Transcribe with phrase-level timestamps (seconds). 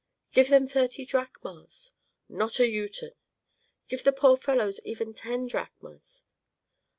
[0.31, 1.91] "Give them even thirty drachmas."
[2.27, 3.11] "Not an uten."
[3.87, 6.23] "Give the poor fellows even ten drachmas."